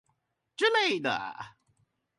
[0.57, 1.11] 之類的